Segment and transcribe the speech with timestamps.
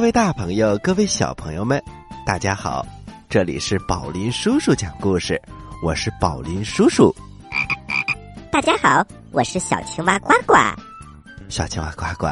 [0.00, 1.78] 各位大朋友，各位小朋友们，
[2.24, 2.86] 大家好！
[3.28, 5.38] 这里是宝林叔叔讲故事，
[5.82, 7.14] 我是宝林叔叔。
[8.50, 10.54] 大家好，我是小青蛙呱呱。
[11.50, 12.28] 小青蛙呱呱，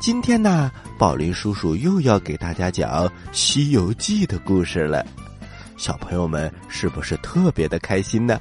[0.00, 5.04] 今天呢，宝林叔叔又要给大家讲《西游记》的故事了。
[5.76, 8.40] 小朋友们是不是特别的开心呢？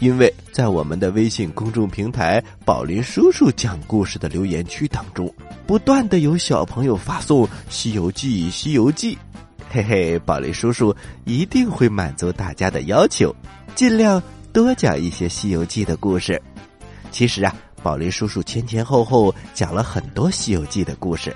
[0.00, 5.32] 因为在我们的微信公众平台“宝林叔叔讲故事”的留言区当中，
[5.66, 9.16] 不断的有小朋友发送《西游记》《西游记》，
[9.68, 13.34] 嘿嘿，宝林叔叔一定会满足大家的要求，
[13.74, 16.40] 尽量多讲一些《西游记》的故事。
[17.10, 17.52] 其实啊，
[17.82, 21.34] 宝林叔叔前前后后讲了很多《西游记》的故事，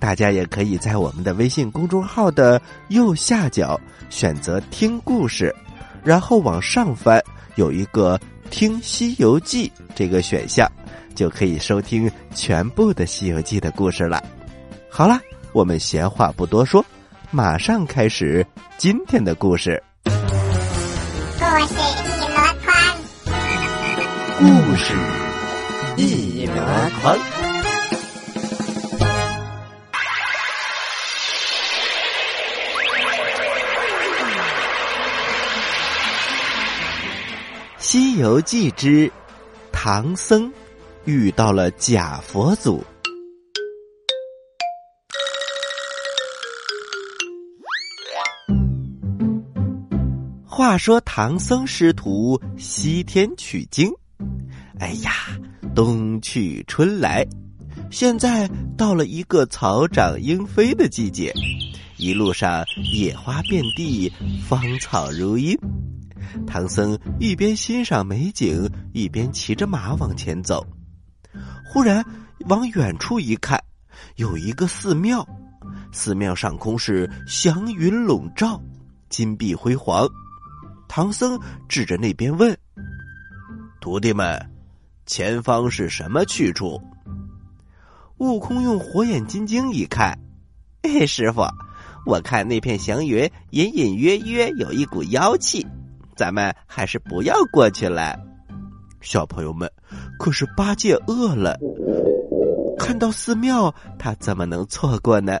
[0.00, 5.54] 大家也可以在我们的微信公众号的右下角选择听故事，
[6.02, 7.22] 然后往上翻。
[7.56, 8.18] 有一个
[8.50, 10.70] 听《西游记》这个选项，
[11.14, 14.22] 就可以收听全部的《西游记》的故事了。
[14.90, 15.18] 好了，
[15.52, 16.84] 我们闲话不多说，
[17.30, 19.82] 马上开始今天的故事。
[20.04, 22.74] 故事一箩筐，
[24.38, 24.44] 故
[24.76, 24.94] 事
[25.96, 26.54] 一箩
[27.00, 27.16] 筐。
[37.96, 39.08] 《西游记》之
[39.70, 40.52] 唐僧
[41.04, 42.82] 遇到了假佛祖。
[50.44, 53.88] 话说唐僧师徒西天取经，
[54.80, 55.12] 哎呀，
[55.72, 57.24] 冬去春来，
[57.92, 61.32] 现在到了一个草长莺飞的季节，
[61.96, 64.12] 一路上野花遍地，
[64.48, 65.56] 芳草如茵。
[66.46, 70.66] 唐僧一边欣赏美景，一边骑着马往前走。
[71.64, 72.04] 忽然，
[72.48, 73.62] 往远处一看，
[74.16, 75.26] 有一个寺庙，
[75.92, 78.60] 寺庙上空是祥云笼罩，
[79.08, 80.08] 金碧辉煌。
[80.88, 82.56] 唐僧指着那边问
[83.80, 84.38] ：“徒弟们，
[85.06, 86.80] 前方是什么去处？”
[88.18, 90.16] 悟空用火眼金睛一看，
[90.82, 91.42] 哎，师傅，
[92.06, 95.66] 我看那片祥云隐隐约约有一股妖气。
[96.16, 98.18] 咱们还是不要过去了，
[99.00, 99.70] 小朋友们。
[100.18, 101.58] 可是八戒饿了，
[102.78, 105.38] 看到寺庙，他怎么能错过呢？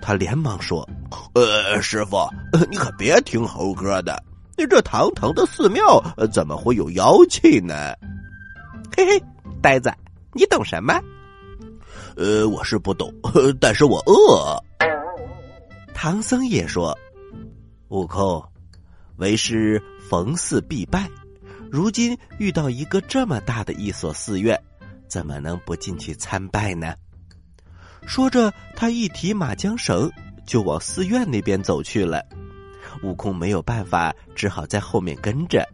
[0.00, 0.86] 他连忙说
[1.34, 2.28] ：“呃，师傅，
[2.70, 4.22] 你可别听猴哥的，
[4.56, 6.02] 你这堂堂的寺庙，
[6.32, 7.74] 怎么会有妖气呢？”
[8.96, 9.24] 嘿嘿，
[9.62, 9.92] 呆子，
[10.32, 10.94] 你懂什么？
[12.16, 13.12] 呃，我是不懂，
[13.60, 14.56] 但是我饿。
[15.94, 16.96] 唐僧也说
[17.88, 18.42] ：“悟空。”
[19.16, 21.10] 为师逢寺必拜，
[21.70, 24.60] 如今遇到一个这么大的一所寺院，
[25.08, 26.94] 怎么能不进去参拜呢？
[28.06, 30.10] 说着，他一提马缰绳，
[30.46, 32.24] 就往寺院那边走去了。
[33.02, 35.66] 悟空没有办法，只好在后面跟着。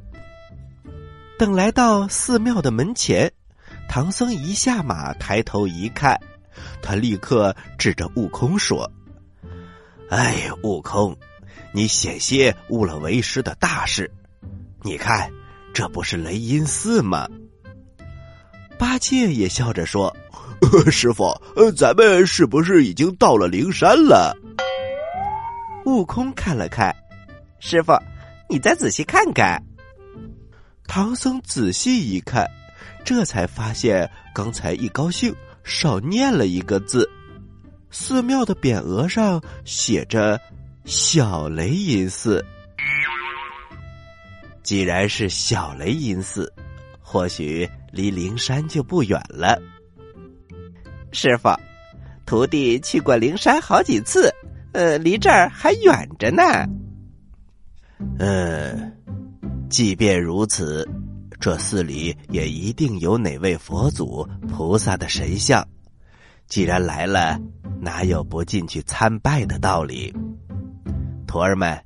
[1.39, 3.31] 等来到寺庙的门前，
[3.89, 6.19] 唐僧一下马，抬头一看，
[6.81, 8.91] 他立刻指着悟空说
[10.09, 11.17] ：“哎，悟空！”
[11.75, 14.11] 你险些误了为师的大事，
[14.83, 15.31] 你看，
[15.73, 17.27] 这不是雷音寺吗？
[18.79, 20.15] 八戒也笑着说
[20.93, 21.35] ：“师傅，
[21.75, 24.37] 咱们是不是已经到了灵山了？”
[25.87, 26.95] 悟空看了看，
[27.59, 27.93] 师傅，
[28.51, 29.63] 你再仔细看看。
[30.87, 32.47] 唐僧仔细一看，
[33.03, 35.35] 这才发现刚才一高兴
[35.65, 37.09] 少念了一个字，
[37.91, 40.39] 寺庙的匾额上写着。
[40.85, 42.45] 小雷音寺，
[44.65, 46.53] 既然是小雷音寺，
[47.01, 49.57] 或许离灵山就不远了。
[51.13, 51.51] 师傅，
[52.27, 54.35] 徒弟去过灵山好几次，
[54.73, 56.43] 呃，离这儿还远着呢。
[58.19, 58.93] 嗯，
[59.71, 60.87] 即便如此，
[61.39, 65.67] 这寺里也一定有哪位佛祖、菩萨的神像。
[66.49, 67.41] 既然来了，
[67.81, 70.13] 哪有不进去参拜的道理？
[71.33, 71.83] 徒儿们，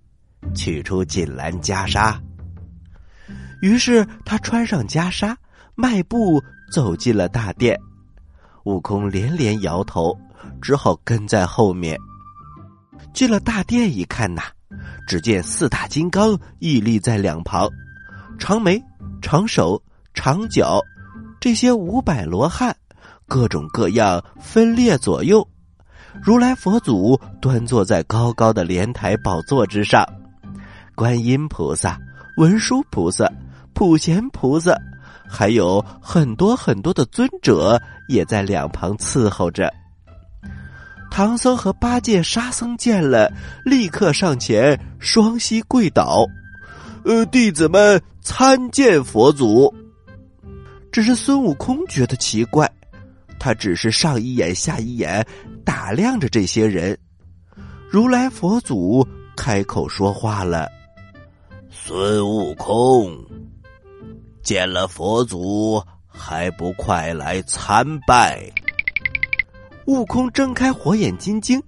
[0.57, 2.19] 取出锦兰袈裟。
[3.63, 5.37] 于是他穿上袈裟，
[5.77, 7.79] 迈步走进了大殿。
[8.65, 10.19] 悟空连连摇头，
[10.61, 11.97] 只好跟在后面。
[13.15, 14.43] 进了大殿一看呐，
[15.07, 17.71] 只见四大金刚屹立在两旁，
[18.41, 18.83] 长眉、
[19.23, 19.81] 长手、
[20.13, 20.83] 长脚，
[21.39, 22.77] 这些五百罗汉，
[23.29, 25.49] 各种各样分列左右。
[26.23, 30.05] 如来佛祖端坐在高高的莲台宝座之上，
[30.95, 31.99] 观音菩萨、
[32.37, 33.31] 文殊菩萨、
[33.75, 34.77] 普贤菩萨，
[35.29, 39.73] 还有很多很多的尊者也在两旁伺候着。
[41.11, 43.33] 唐僧和八戒、沙僧见了，
[43.65, 46.27] 立刻上前双膝跪倒
[47.07, 49.73] ：“呃，弟子们参见佛祖。”
[50.91, 52.71] 只是孙悟空觉得奇怪，
[53.47, 55.25] 他只是上一眼下一眼
[55.65, 56.99] 打量着这些人。
[57.89, 59.07] 如来佛祖
[59.37, 60.69] 开口说话了
[61.71, 63.17] ：“孙悟空，
[64.43, 68.53] 见了佛祖还不快来参拜？”
[69.87, 71.63] 悟空睁开火眼金睛，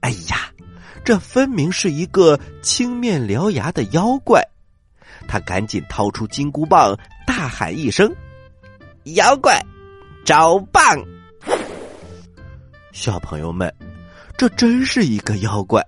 [0.00, 0.50] 哎呀，
[1.04, 4.42] 这分明是一个青面獠牙的妖怪！
[5.28, 8.10] 他赶紧掏出金箍棒，大喊一声
[9.14, 9.62] ：“妖怪，
[10.24, 10.82] 招棒！”
[12.92, 13.72] 小朋友们，
[14.36, 15.84] 这真是一个妖怪。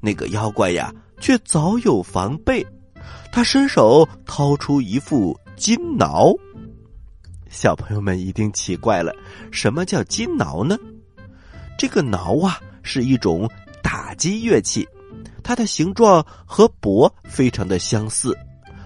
[0.00, 2.64] 那个妖怪呀，却早有防备，
[3.32, 6.34] 他伸手掏出一副金挠。
[7.48, 9.14] 小朋友们一定奇怪了，
[9.50, 10.76] 什么叫金挠呢？
[11.78, 13.48] 这个挠啊，是一种
[13.82, 14.86] 打击乐器，
[15.42, 18.36] 它的形状和钹非常的相似，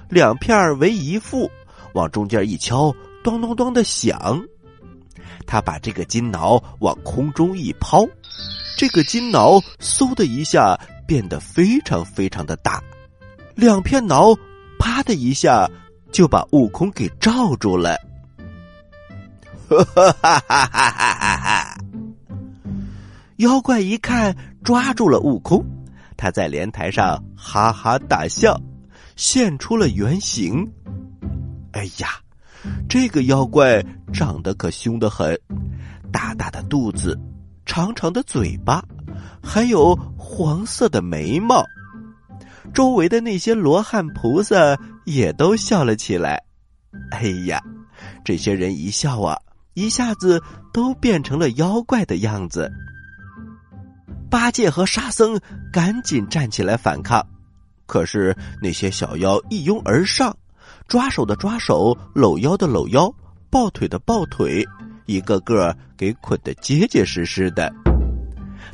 [0.09, 1.51] 两片为一副，
[1.95, 2.95] 往中间一敲，
[3.25, 4.41] 咚咚咚的响。
[5.51, 8.07] 他把这个金挠往空中一抛，
[8.77, 12.81] 这个金挠嗖的一下变得非常非常的大，
[13.57, 14.33] 两片挠
[14.79, 15.69] 啪的一下
[16.13, 17.99] 就把悟空给罩住了。
[19.67, 21.79] 哈哈哈哈哈！
[23.39, 25.65] 妖怪一看抓住了悟空，
[26.17, 28.57] 他在莲台上哈哈大笑，
[29.17, 30.65] 现出了原形。
[31.73, 32.21] 哎呀，
[32.89, 35.39] 这个妖怪长得可凶得很，
[36.13, 37.19] 大大的肚子，
[37.65, 38.85] 长长的嘴巴，
[39.43, 41.65] 还有黄色的眉毛。
[42.73, 44.57] 周围的那些罗汉菩萨
[45.05, 46.43] 也都笑了起来。
[47.11, 47.61] 哎呀，
[48.25, 49.37] 这些人一笑啊！
[49.75, 50.43] 一下子
[50.73, 52.71] 都变成了妖怪的样子。
[54.29, 55.41] 八戒和沙僧
[55.73, 57.25] 赶紧站起来反抗，
[57.87, 60.37] 可是那些小妖一拥而上，
[60.91, 63.09] 抓手的抓手，搂腰的搂腰，
[63.49, 64.67] 抱腿的抱腿，
[65.07, 67.73] 一个个给捆得结结实实的。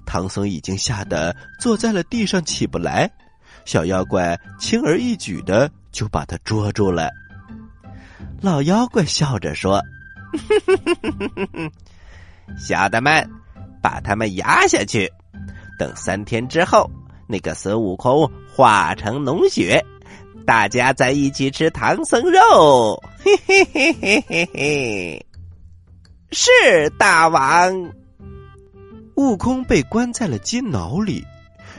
[0.07, 3.11] 唐僧已经吓得坐在了地上起不来，
[3.67, 7.11] 小妖怪轻而易举的就把他捉住了。
[8.41, 9.79] 老妖怪笑着说。
[12.57, 13.29] 小的们，
[13.83, 15.13] 把他们压下去。
[15.79, 16.91] 等三天之后，
[17.29, 19.85] 那个孙悟空化成脓血，
[20.45, 23.03] 大家在一起吃唐僧肉。
[23.19, 25.27] 嘿嘿嘿嘿嘿嘿！
[26.31, 26.51] 是
[26.99, 27.73] 大王。
[29.17, 31.25] 悟空被关在了金牢里，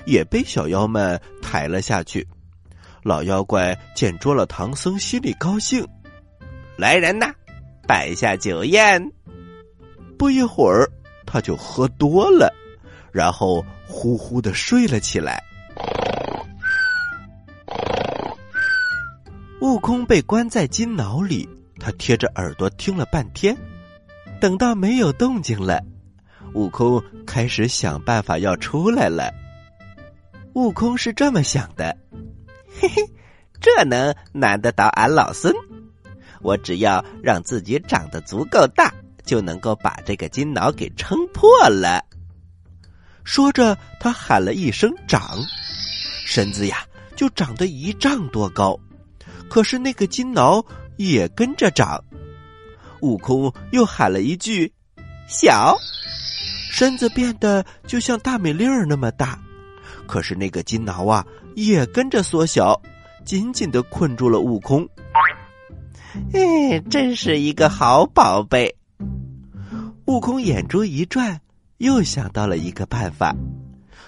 [0.05, 2.27] 也被小妖们抬了下去。
[3.03, 5.85] 老妖怪见捉了唐僧，心里高兴。
[6.77, 7.31] 来人呐！
[7.87, 9.01] 摆下酒宴，
[10.17, 10.89] 不一会儿
[11.25, 12.53] 他就喝多了，
[13.13, 15.41] 然后呼呼的睡了起来。
[19.59, 21.49] 悟空被关在金牢里，
[21.79, 23.57] 他贴着耳朵听了半天，
[24.39, 25.81] 等到没有动静了，
[26.53, 29.33] 悟空开始想办法要出来了。
[30.53, 31.97] 悟空是这么想的：
[32.79, 33.03] 嘿嘿，
[33.59, 35.51] 这能难得倒俺老孙？
[36.41, 38.93] 我只要让自己长得足够大，
[39.25, 42.05] 就能够把这个金挠给撑破了。
[43.23, 45.39] 说着，他喊了一声“长”，
[46.27, 46.85] 身子呀
[47.15, 48.79] 就长得一丈多高。
[49.49, 50.63] 可是那个金挠
[50.97, 52.03] 也跟着长。
[53.01, 54.71] 悟空又喊了一句
[55.29, 55.77] “小”，
[56.71, 59.39] 身子变得就像大美粒儿那么大。
[60.07, 61.25] 可是那个金挠啊
[61.55, 62.81] 也跟着缩小，
[63.25, 64.87] 紧紧的困住了悟空。
[66.33, 68.75] 哎，真是一个好宝贝！
[70.05, 71.39] 悟空眼珠一转，
[71.77, 73.35] 又想到了一个办法。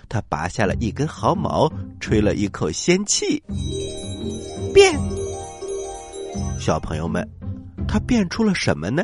[0.08, 3.44] 他拔下了一根毫毛，吹了一口仙气，
[4.74, 4.98] 变。
[6.60, 7.28] 小朋友们，
[7.88, 9.04] 他变出了什么呢？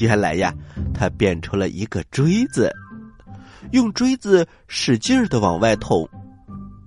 [0.00, 0.54] 原来呀，
[0.94, 2.72] 他变出了一个锥子，
[3.72, 6.08] 用锥子使劲儿的往外捅，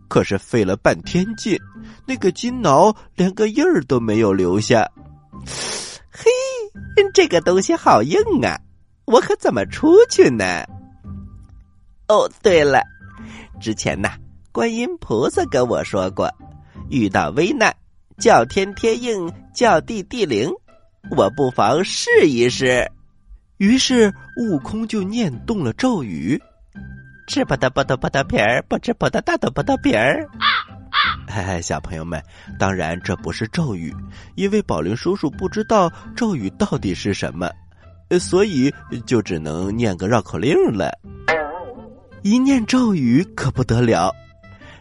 [0.08, 1.58] 可是费了半天劲，
[2.06, 4.90] 那个金挠连个印儿都没有留下。
[6.10, 6.32] 嘿，
[7.14, 8.60] 这个东西好硬啊！
[9.06, 10.66] 我可怎么出去呢？
[12.08, 12.82] 哦，对了，
[13.62, 14.10] 之前呐，
[14.52, 16.32] 观音菩萨跟我说过，
[16.90, 17.76] 遇到危难，
[18.18, 20.50] 叫天天应，叫地地灵。
[21.16, 22.90] 我不妨试一试。
[23.58, 26.42] 于是悟空就念动了咒语
[27.28, 30.28] ：“吃不得不得不得皮儿，不吃不得大豆不得皮儿。”
[31.28, 32.22] 哎，小朋友们，
[32.58, 33.94] 当然这不是咒语，
[34.36, 37.52] 因为宝林叔叔不知道咒语到底是什么，
[38.20, 38.74] 所以
[39.06, 40.92] 就只能念个绕口令了。
[42.24, 44.12] 一念咒语可不得了，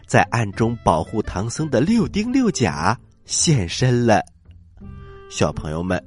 [0.07, 4.23] 在暗中保护唐僧的六丁六甲现身了。
[5.29, 6.01] 小朋友们，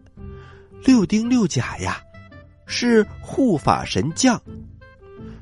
[0.85, 2.01] 六丁六甲呀，
[2.67, 4.41] 是护法神将，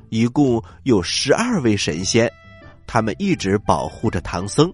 [0.09, 2.29] 一共有十二位神仙，
[2.85, 4.73] 他们一直保护着唐僧。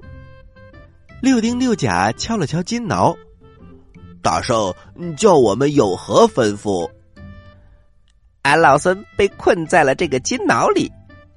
[1.21, 3.15] 六丁六甲敲了敲金挠，
[4.21, 4.73] 大圣
[5.17, 6.89] 叫我们有何吩咐？
[8.43, 10.91] 俺老孙被困在了这个金牢里，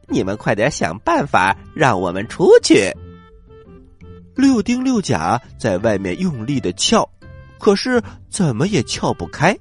[0.09, 2.93] 你们快点想办法让我们出去。
[4.37, 7.09] 六丁六甲在外面用力的撬，
[7.59, 9.57] 可是怎么也撬不开。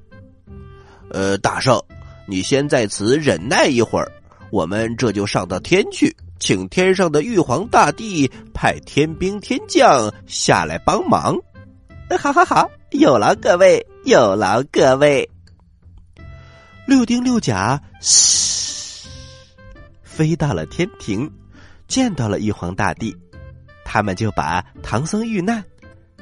[1.10, 1.82] 呃，大圣，
[2.28, 4.12] 你先在此忍耐一会儿，
[4.52, 6.16] 我们这就上到天去。
[6.38, 11.38] 请天上的玉皇大帝派天兵天将下来帮忙。
[12.20, 15.28] 好好好，有劳各位，有劳各位。
[16.86, 19.08] 六丁六甲嘶，
[20.04, 21.32] 飞到了天庭，
[21.88, 23.16] 见到了玉皇大帝，
[23.96, 25.64] 他们就把唐僧遇难、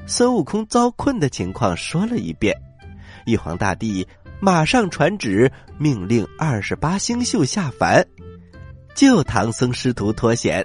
[0.06, 2.56] 孙悟空遭困的情况说了一遍。
[3.25, 4.08] 玉皇大帝
[4.39, 8.06] 马上传旨，命令二十八星宿下凡。
[8.94, 10.63] 救唐僧师徒脱险。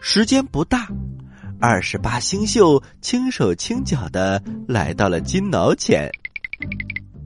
[0.00, 0.86] 时间不大，
[1.58, 6.08] 二十八星宿轻手轻脚的来到了金挠前。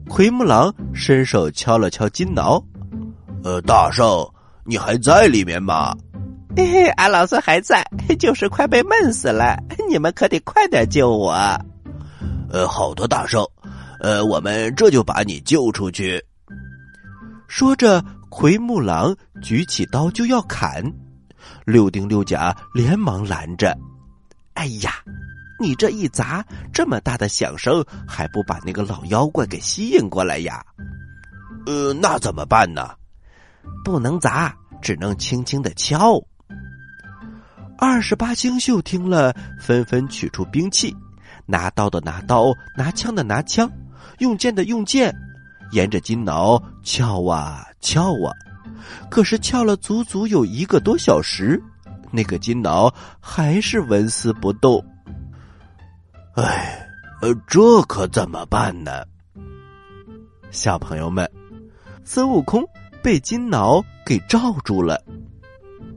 [0.09, 2.59] 奎木狼伸手敲了敲金挠
[3.45, 4.27] ：“呃，大圣，
[4.65, 5.95] 你还在里面吗
[6.57, 7.85] ？”“嘿嘿，俺老孙还在，
[8.17, 9.55] 就是快被闷死了。
[9.87, 11.31] 你们可得快点救我。
[12.49, 13.45] ”“呃，好的，大圣，
[13.99, 16.19] 呃，我们这就把你救出去。”
[17.47, 18.03] 说着。
[18.29, 20.83] 奎木狼举起刀就要砍，
[21.65, 23.75] 六丁六甲连忙拦着。
[24.53, 24.95] 哎呀，
[25.59, 30.63] 你这一砸，这么大的响声，还不把那个老妖怪给吸引过来呀？
[31.67, 32.89] 呃，那怎么办呢？
[33.83, 36.21] 不能砸，只能轻轻的敲。
[37.79, 40.95] 二十八星宿听了，纷纷取出兵器，
[41.45, 43.69] 拿刀的拿刀，拿枪的拿枪，
[44.17, 45.13] 用剑的用剑。
[45.71, 48.33] 沿着金挠撬啊撬啊，
[49.11, 51.61] 可是撬了足足有一个多小时，
[52.09, 54.83] 那个金挠还是纹丝不动。
[56.35, 56.87] 哎，
[57.21, 59.03] 呃，这可怎么办呢？
[60.49, 61.29] 小朋友们，
[62.03, 62.63] 孙悟空
[63.03, 65.03] 被金挠给罩住了，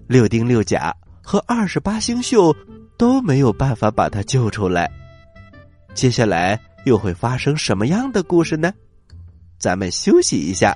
[0.08, 0.94] 六丁六甲
[1.30, 2.52] 和二十八星宿
[2.98, 4.90] 都没有办法把他救出来。
[5.94, 8.72] 接下来又会发生什么样的故事呢？
[9.56, 10.74] 咱们休息一下，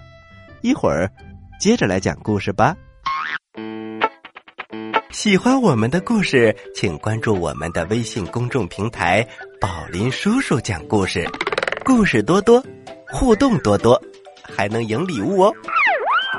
[0.63, 1.11] 一会儿
[1.59, 2.77] 接着来讲故事吧。
[5.11, 9.27] 喜欢我们的故事，请关注我们的微信公众平台
[9.61, 11.29] “宝林叔叔讲故事”，
[11.85, 12.65] 故事多多，
[13.09, 14.01] 互动多多，
[14.41, 15.53] 还能赢礼物哦！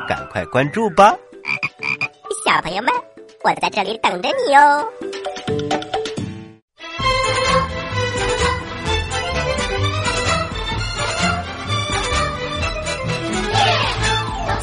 [0.07, 1.13] 赶快关注吧，
[2.45, 2.93] 小朋友们，
[3.46, 4.60] 我在这里等着你哟。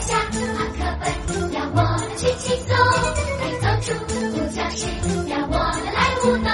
[0.01, 1.07] 下本，
[1.53, 2.27] 要我们轻
[2.67, 2.75] 松；
[3.61, 3.95] 走出，
[5.49, 6.52] 我们来舞蹈。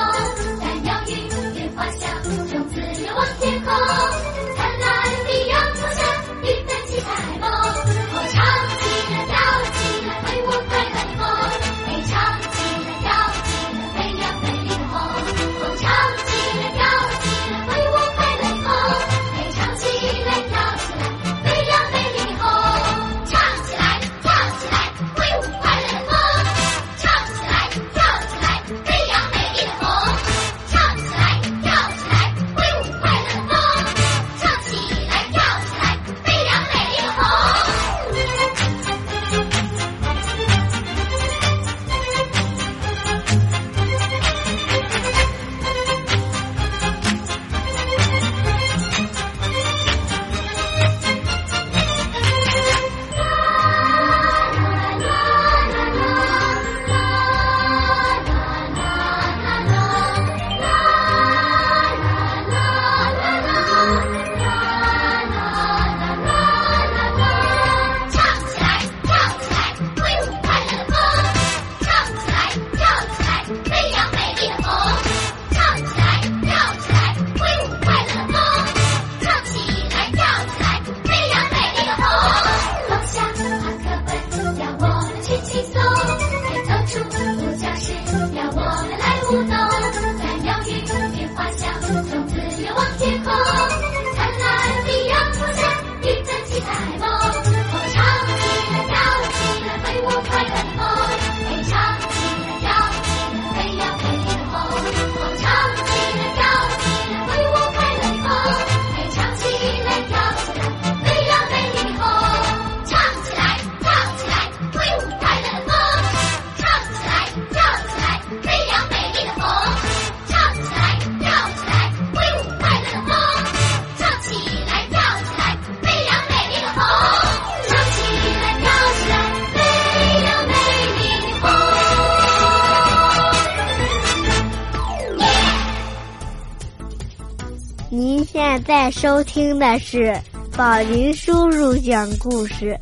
[138.69, 140.15] 在收听的是
[140.55, 142.79] 宝林叔叔讲故事，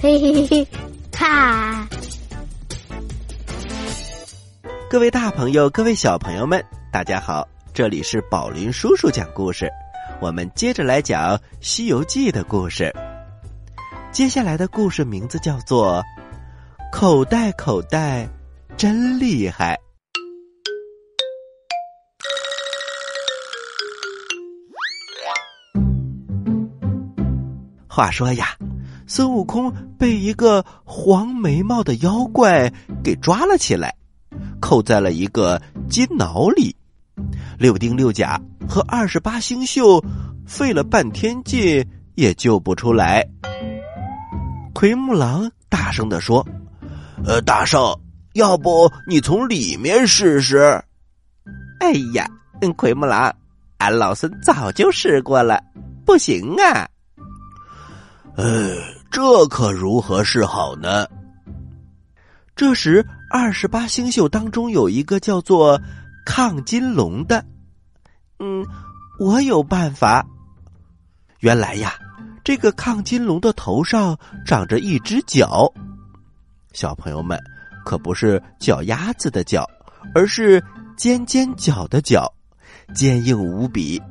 [0.00, 0.68] 嘿嘿嘿，
[1.10, 1.88] 哈！
[4.88, 9.68] 各位大朋友，各位小朋友们，大家好，这里是宝林叔叔讲故事，
[10.20, 12.94] 我们接着来讲《西游记》的故事。
[14.12, 16.00] 接下来的故事名字叫做
[16.96, 18.28] 《口袋口袋
[18.76, 19.74] 真厉害》。
[27.94, 28.48] 话说呀，
[29.06, 32.68] 孙悟空被一个黄眉毛的妖怪
[33.04, 33.94] 给抓了起来，
[34.60, 36.74] 扣在了一个金牢里。
[37.56, 40.04] 六丁六甲和二十八星宿
[40.44, 43.24] 费了半天劲也救不出来。
[44.72, 46.44] 奎木狼大声的说
[47.24, 47.96] ：“呃，大圣，
[48.32, 50.82] 要不你从里面试试？”
[51.78, 52.28] 哎呀，
[52.76, 53.32] 奎木狼，
[53.78, 55.62] 俺老孙早就试过了，
[56.04, 56.88] 不行啊。
[58.36, 58.76] 呃，
[59.10, 61.06] 这可如何是好呢？
[62.56, 65.80] 这时，二十八星宿当中有一个叫做
[66.26, 67.44] 亢金龙的，
[68.40, 68.66] 嗯，
[69.20, 70.26] 我有办法。
[71.40, 71.94] 原来呀，
[72.42, 75.72] 这个亢金龙的头上长着一只脚，
[76.72, 77.38] 小朋友们
[77.84, 79.64] 可不是脚丫子的脚，
[80.12, 80.60] 而是
[80.96, 82.32] 尖尖角的角，
[82.94, 84.02] 坚硬无比。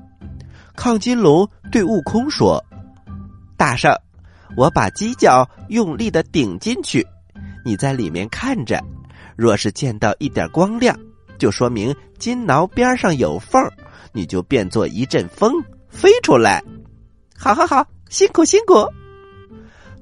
[0.77, 2.63] 亢金龙对悟空说
[3.57, 3.93] ：“大圣。”
[4.55, 7.05] 我把犄角用力的顶进去，
[7.65, 8.83] 你在里面看着，
[9.35, 10.97] 若是见到一点光亮，
[11.37, 13.61] 就说明金挠边上有缝，
[14.11, 15.51] 你就变作一阵风
[15.89, 16.63] 飞出来。
[17.35, 18.73] 好好好，辛苦辛苦。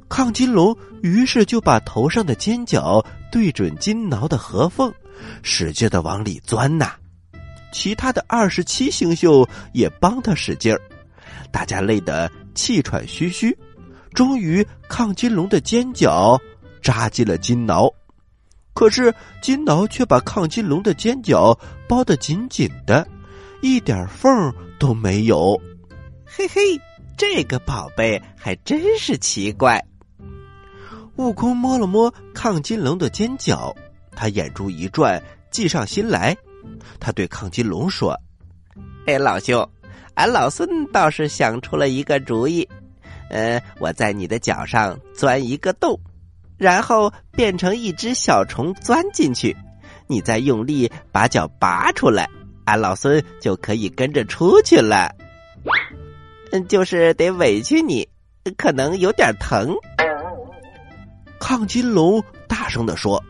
[0.09, 4.93] 亢金龙于是就把头上的尖角对准金挠的合缝，
[5.41, 6.91] 使劲的往里钻呐。
[7.71, 10.81] 其他的二十七星宿也帮他使劲儿，
[11.49, 13.57] 大家累得气喘吁吁。
[14.13, 16.39] 终于，亢金龙的尖角
[16.81, 17.89] 扎进了金挠，
[18.73, 23.07] 可是金挠却把亢金龙的尖角包得紧紧的，
[23.61, 25.59] 一点缝都没有。
[26.25, 26.61] 嘿嘿，
[27.17, 29.81] 这个宝贝还真是奇怪。
[31.15, 33.73] 悟空摸了摸亢金龙的尖角，
[34.11, 35.21] 他眼珠一转，
[35.51, 36.35] 计上心来。
[36.99, 38.17] 他对抗金龙说
[39.07, 39.67] ：“哎，老兄，
[40.15, 42.67] 俺老孙倒是想出了一个主意。”
[43.31, 45.97] 呃，我在你的脚上钻一个洞，
[46.57, 49.55] 然后变成一只小虫钻进去，
[50.07, 52.29] 你再用力把脚拔出来，
[52.65, 55.09] 俺老孙就可以跟着出去了。
[56.51, 58.05] 嗯，就是得委屈你，
[58.57, 59.73] 可能有点疼。
[61.39, 63.23] 亢金龙大声的说：“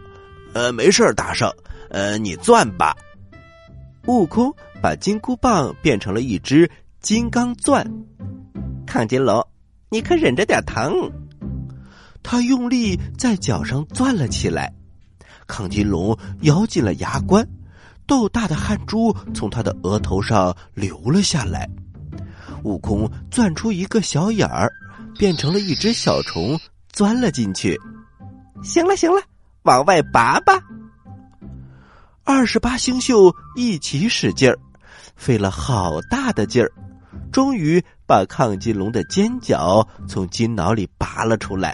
[0.54, 1.48] 呃，没事大圣，
[1.92, 2.98] 呃，你钻吧。”
[4.08, 6.68] 悟空把金箍棒变成了一只
[7.02, 7.86] 金刚钻，
[8.88, 9.46] 亢金龙。
[9.94, 11.12] 你可忍着点疼！
[12.24, 14.74] 他用力在脚上攥了起来，
[15.46, 17.46] 亢金龙咬紧了牙关，
[18.08, 21.70] 豆大的汗珠从他的额头上流了下来。
[22.64, 24.72] 悟空钻出一个小眼儿，
[25.18, 26.58] 变成了一只小虫，
[26.94, 27.78] 钻了进去。
[28.64, 29.22] 行了行了，
[29.64, 30.54] 往外拔吧！
[32.24, 34.58] 二十八星宿一起使劲儿，
[35.18, 36.72] 费了好大的劲儿。
[37.30, 41.74] 终于把亢金龙的尖角从金脑里拔了出来，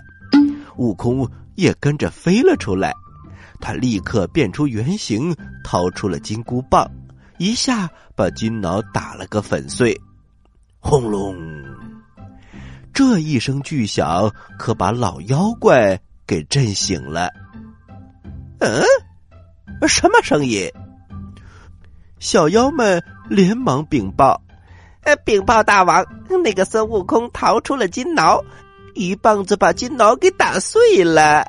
[0.76, 2.93] 悟空也跟着飞了出来。
[3.60, 6.88] 他立刻变出原形，掏出了金箍棒，
[7.39, 10.00] 一下把金脑打了个粉碎。
[10.80, 11.36] 轰隆！
[12.93, 17.32] 这一声巨响，可把老妖怪给震醒了。
[18.60, 18.84] 嗯，
[19.88, 20.69] 什么声音？
[22.19, 24.39] 小妖们连忙禀报。
[25.17, 26.06] 禀报大王，
[26.43, 28.43] 那个孙悟空逃出了金牢，
[28.93, 31.46] 一棒子把金牢给打碎了。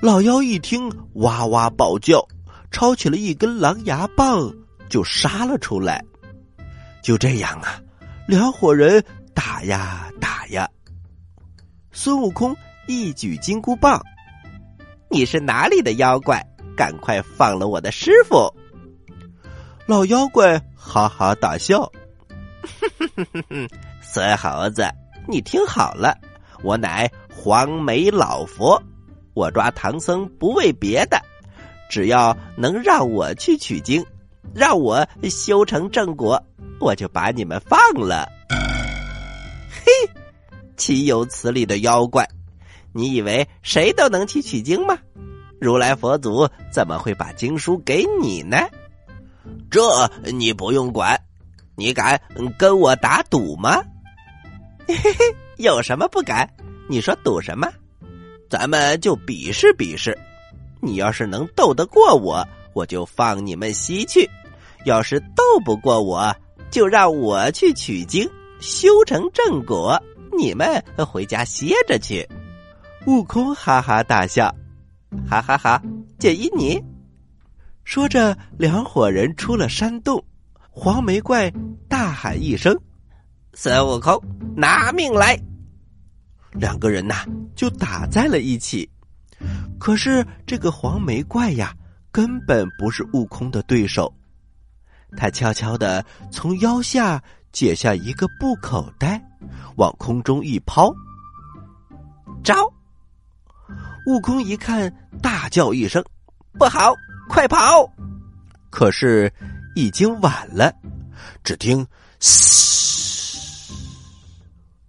[0.00, 2.26] 老妖一听，哇哇暴叫，
[2.70, 4.52] 抄起了一根狼牙棒
[4.88, 6.04] 就杀了出来。
[7.02, 7.80] 就这样啊，
[8.26, 9.02] 两伙人
[9.34, 10.68] 打呀打呀。
[11.90, 12.56] 孙悟空
[12.86, 14.00] 一举金箍棒
[15.10, 16.44] ：“你是哪里的妖怪？
[16.76, 18.54] 赶快放了我的师傅！”
[19.86, 21.90] 老妖怪哈哈大笑，
[24.00, 24.86] 孙猴子，
[25.26, 26.16] 你听好了，
[26.62, 28.80] 我乃黄眉老佛，
[29.34, 31.20] 我抓唐僧不为别的，
[31.90, 34.06] 只要能让我去取经，
[34.54, 36.42] 让我修成正果，
[36.80, 38.28] 我就把你们放了。
[38.48, 40.10] 嘿，
[40.76, 42.26] 岂有此理的妖怪！
[42.92, 44.96] 你以为谁都能去取经吗？
[45.60, 48.56] 如来佛祖怎么会把经书给你呢？
[49.70, 49.80] 这
[50.32, 51.20] 你不用管，
[51.76, 52.20] 你敢
[52.58, 53.82] 跟我打赌吗？
[54.88, 55.12] 嘿嘿，
[55.58, 56.48] 有什么不敢？
[56.88, 57.68] 你说赌什么？
[58.48, 60.16] 咱们就比试比试。
[60.80, 64.26] 你要是能斗得过我，我就放你们西去；
[64.84, 66.34] 要是斗不过我，
[66.70, 68.26] 就让我去取经，
[68.60, 70.00] 修成正果。
[70.38, 72.26] 你们回家歇着去。
[73.06, 74.54] 悟空哈哈大笑，
[75.28, 75.82] 哈哈哈！
[76.18, 76.80] 建议你。
[77.88, 80.22] 说着，两伙人出了山洞。
[80.68, 81.50] 黄眉怪
[81.88, 82.78] 大喊一声
[83.56, 84.22] ：“孙悟空，
[84.54, 85.40] 拿命来！”
[86.52, 87.24] 两个人呐，
[87.56, 88.86] 就打在了一起。
[89.78, 91.74] 可是这个黄眉怪呀，
[92.12, 94.14] 根本不是悟空的对手。
[95.16, 97.22] 他悄悄的从腰下
[97.52, 99.18] 解下一个布口袋，
[99.76, 100.92] 往空中一抛，
[102.44, 102.54] 招！
[104.06, 106.04] 悟空一看，大叫一声
[106.52, 106.92] ：“不好，
[107.28, 107.88] 快跑！”
[108.70, 109.32] 可是
[109.74, 110.72] 已经晚了。
[111.44, 111.86] 只听
[112.18, 113.72] “嘶”，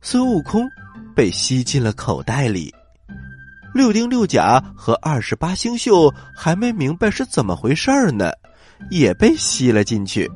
[0.01, 0.67] 孙悟空
[1.15, 2.73] 被吸进了口袋里。
[3.73, 8.31] 六丁六甲和二十八星宿还没明白是怎么回事儿呢，
[8.89, 10.29] 也被吸了进去。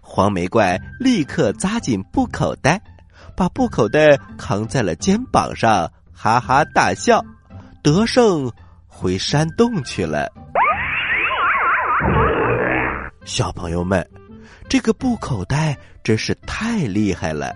[0.00, 2.80] 黄眉怪立刻扎紧布口袋，
[3.36, 7.24] 把布口袋扛在了肩膀上，哈哈大笑，
[7.82, 8.50] 得胜
[8.86, 10.30] 回山洞去了。
[13.24, 14.06] 小朋友们，
[14.68, 17.54] 这个布口袋真是太厉害了！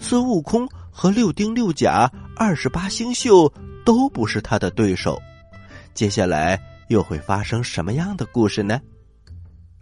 [0.00, 3.52] 孙悟空和六丁六甲、二十八星宿。
[3.86, 5.16] 都不是他的对手，
[5.94, 8.80] 接下来又会发生什么样的故事呢？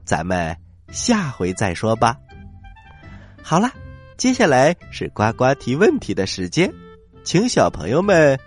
[0.04, 0.54] 咱们
[0.92, 2.14] 下回再说吧。
[3.42, 3.70] 好了，
[4.18, 6.70] 接下来是呱呱提问题的时间，
[7.22, 8.38] 请小朋友们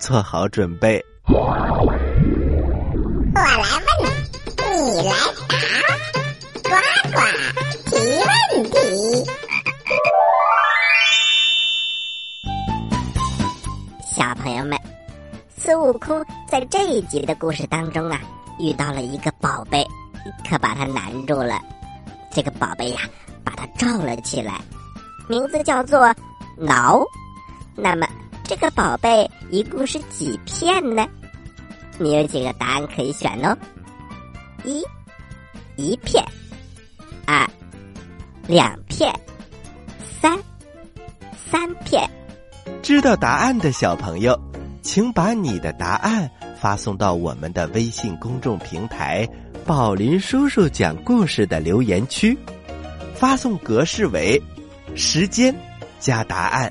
[0.00, 1.00] 做好准备。
[15.74, 18.20] 孙悟空在这一集的故事当中啊，
[18.60, 19.84] 遇到了一个宝贝，
[20.48, 21.60] 可把他难住了。
[22.30, 23.00] 这个宝贝呀，
[23.42, 24.60] 把他罩了起来，
[25.28, 26.14] 名字叫做
[26.56, 27.04] 挠。
[27.74, 28.06] 那么，
[28.44, 31.08] 这个宝贝一共是几片呢？
[31.98, 33.58] 你有几个答案可以选哦：
[34.62, 34.80] 一，
[35.74, 36.22] 一片；
[37.26, 37.50] 二，
[38.46, 39.12] 两片；
[40.20, 40.38] 三，
[41.50, 42.08] 三片。
[42.80, 44.40] 知道答案的小朋友。
[44.84, 49.26] 请把你的答案发送到我们的微信公众平台
[49.64, 52.38] “宝林叔叔讲故事”的留言区，
[53.14, 54.40] 发送格式为
[54.94, 55.52] 时间
[55.98, 56.70] 加答案，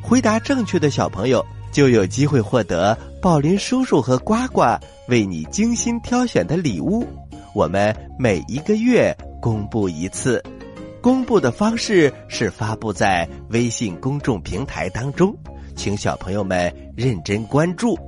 [0.00, 4.62] 回答正确的小朋友就有机会获得宝林叔叔和呱呱
[5.08, 7.04] 为你精心挑选的礼物。
[7.52, 10.40] 我们每一个月公布一次，
[11.02, 15.36] 公布的方式是发布在微信公众平台当中。
[15.80, 17.98] 请小朋友们认真关注，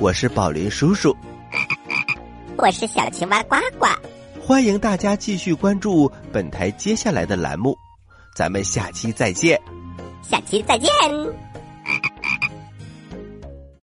[0.00, 1.14] 我是宝林叔叔，
[2.56, 3.86] 我是小青蛙呱呱，
[4.40, 7.76] 欢迎大家继续关注本台接下来的栏目，
[8.34, 9.60] 咱们下期再见，
[10.22, 10.90] 下期再见。